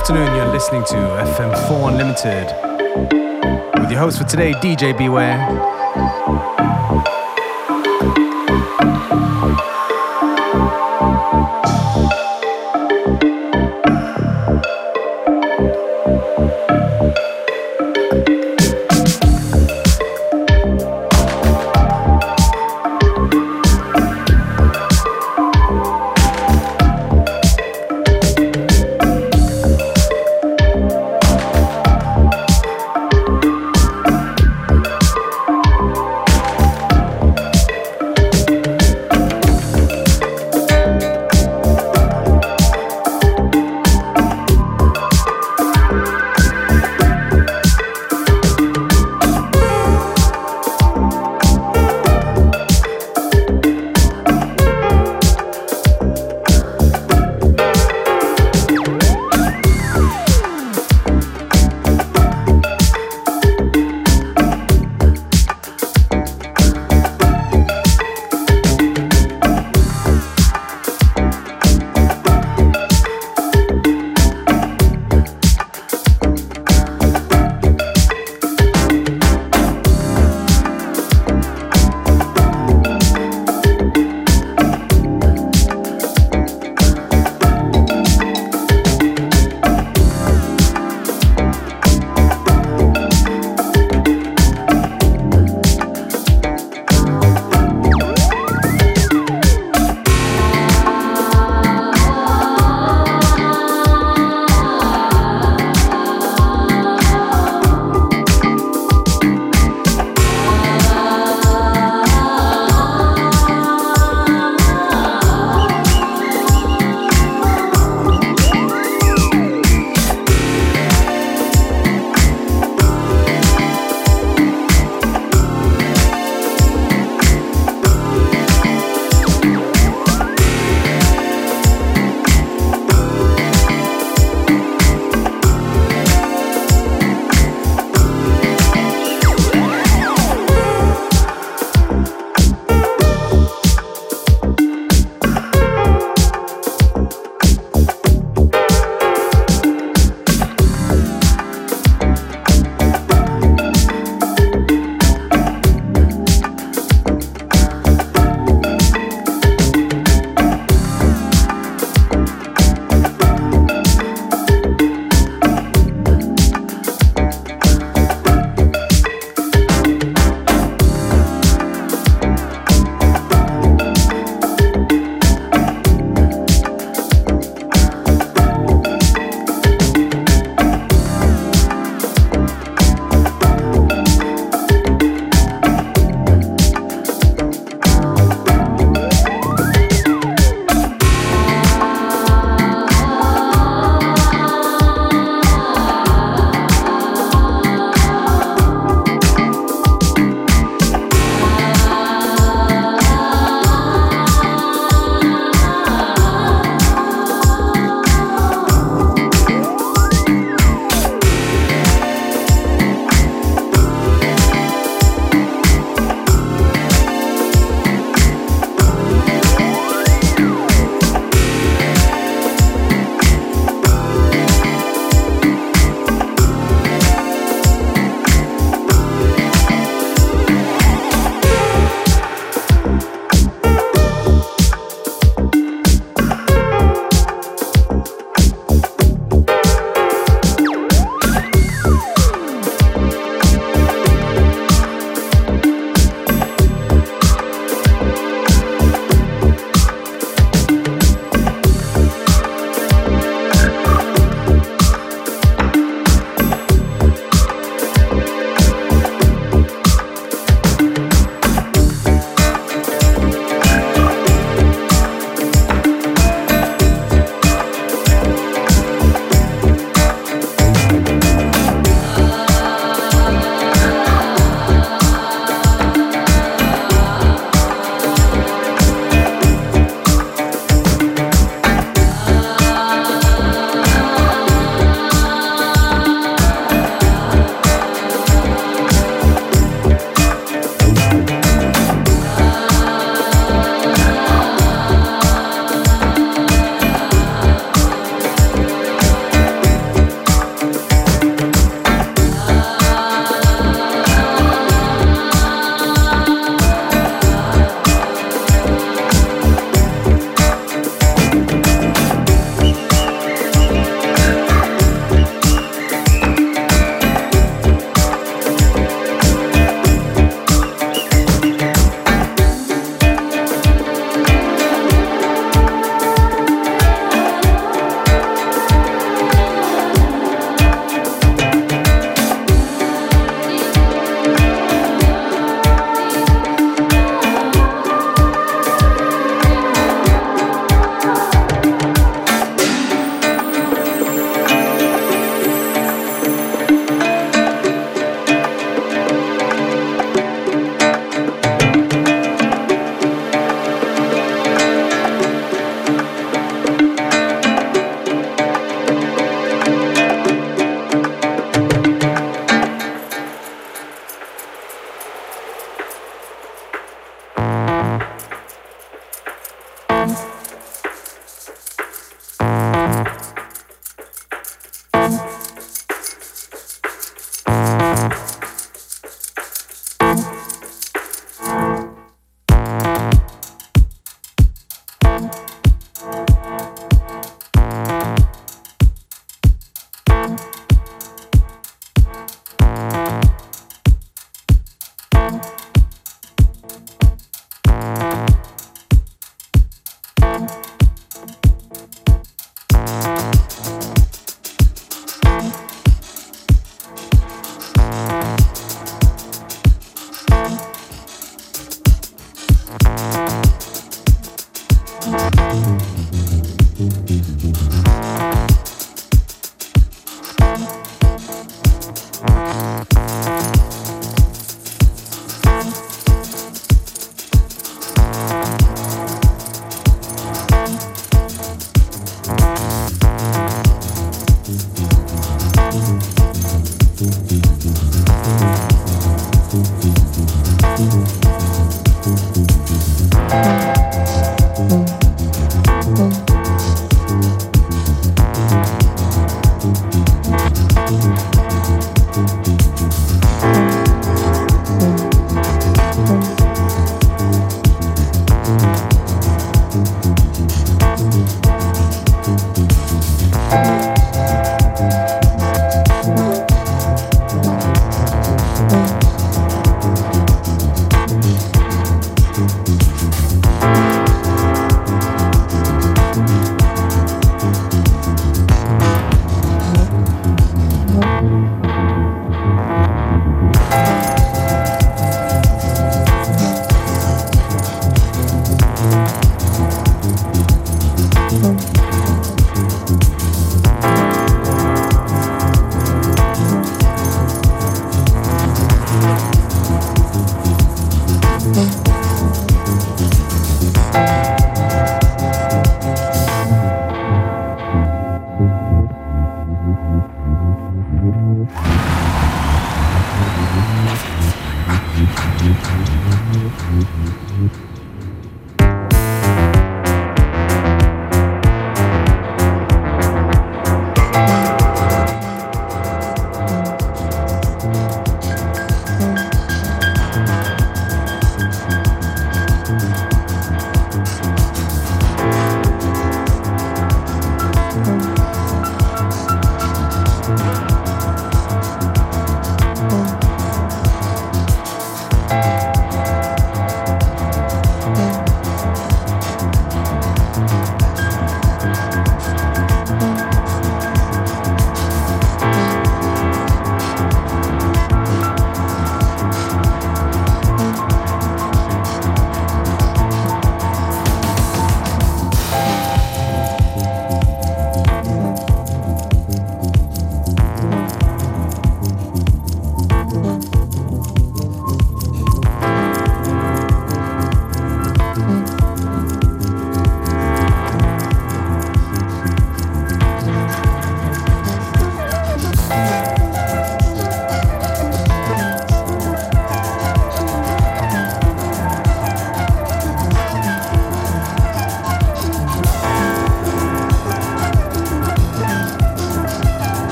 [0.00, 0.34] afternoon.
[0.34, 2.46] You're listening to FM4 Unlimited
[3.82, 5.36] with your host for today, DJ Beware.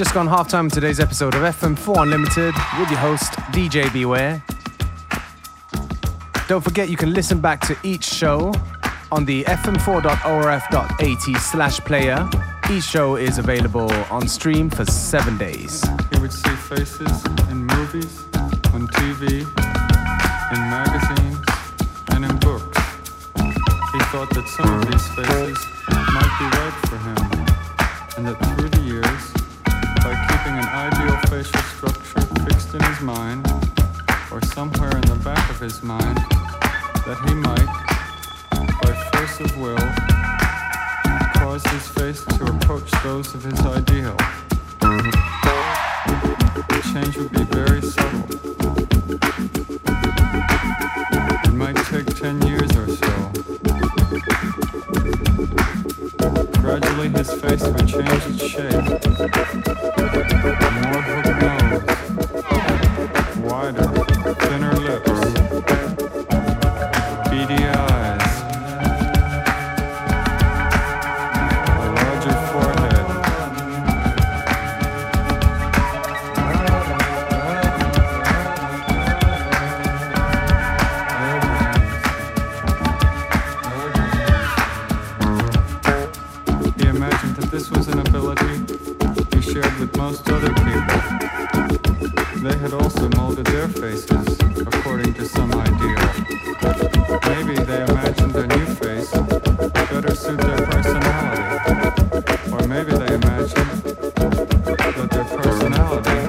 [0.00, 4.42] Just gone half time in today's episode of FM4 Unlimited with your host, DJ Beware.
[6.48, 8.50] Don't forget you can listen back to each show
[9.12, 12.26] on the fm4.orf.at slash player.
[12.70, 15.84] Each show is available on stream for seven days.
[16.14, 18.24] He would see faces in movies,
[18.72, 21.44] on TV, in magazines,
[22.12, 22.78] and in books.
[23.92, 25.58] He thought that some of these faces
[26.14, 27.18] might be right for him,
[28.16, 28.69] and that through
[33.14, 33.44] mind,
[34.30, 36.16] or somewhere in the back of his mind,
[37.06, 37.70] that he might,
[38.82, 39.86] by force of will,
[41.34, 44.16] cause his face to approach those of his ideal.
[46.70, 48.24] The change would be very subtle.
[51.48, 53.14] It might take 10 years or so.
[56.60, 59.00] Gradually his face would change its shape.
[89.52, 91.00] Shared with most other people.
[92.40, 95.98] They had also molded their faces according to some ideal.
[97.26, 99.42] Maybe they imagined their new face would
[99.90, 101.42] better suit their personality.
[102.52, 106.19] Or maybe they imagined that their personality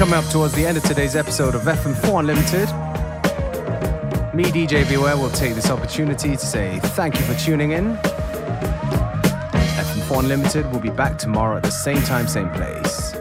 [0.00, 2.70] coming up towards the end of today's episode of FM4 Unlimited.
[4.34, 7.96] Me, DJ Beware, will take this opportunity to say thank you for tuning in.
[9.76, 13.19] FM4 Unlimited will be back tomorrow at the same time, same place.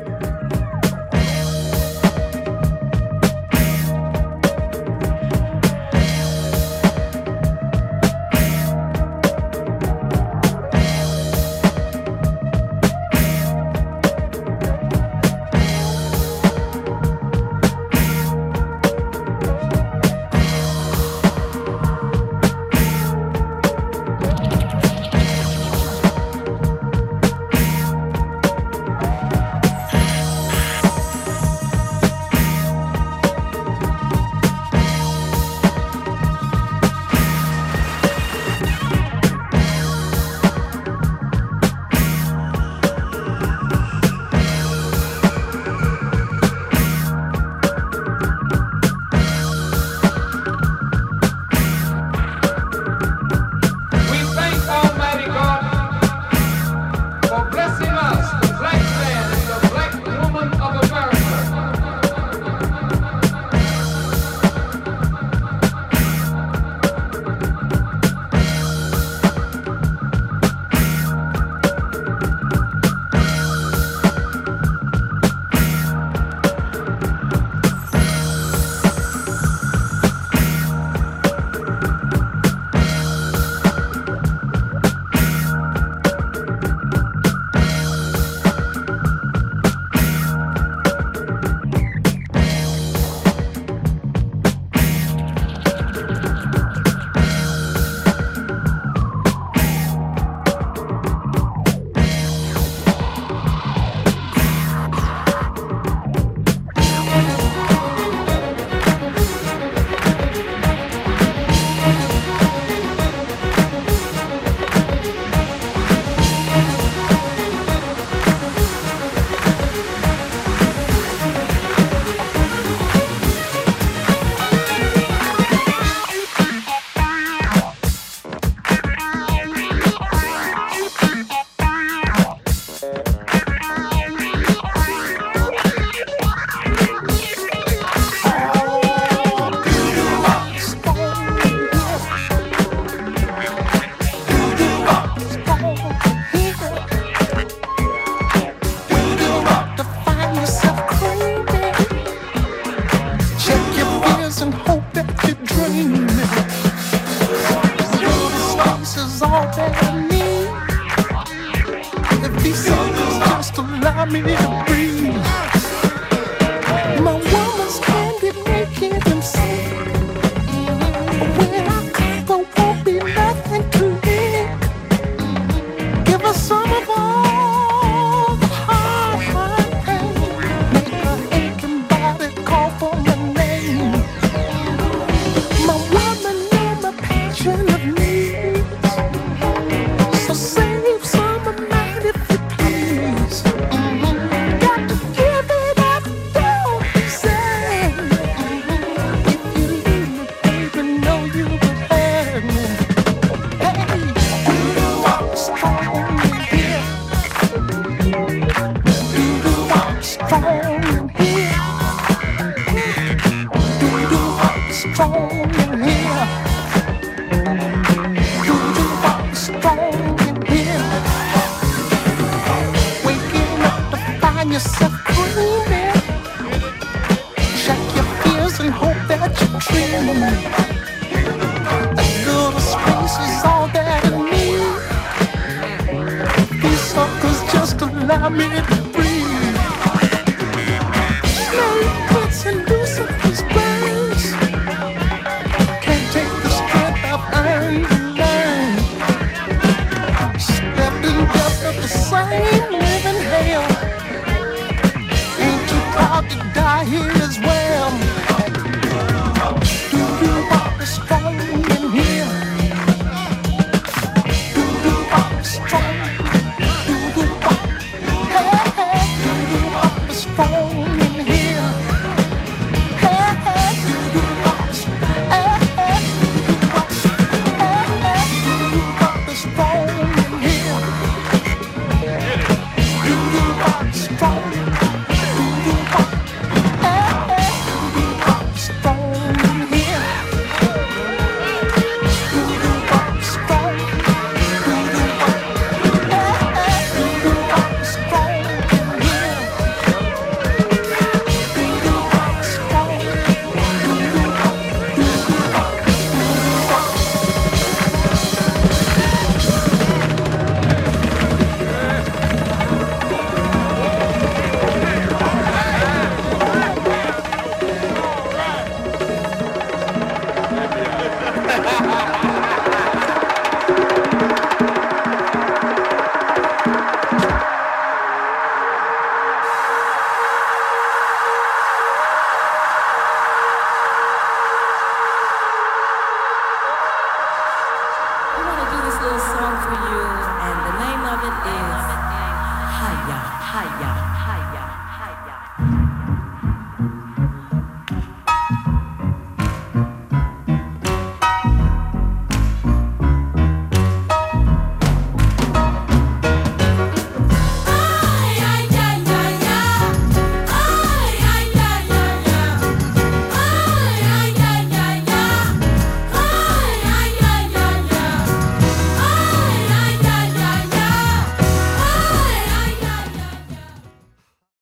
[176.80, 177.09] goodbye.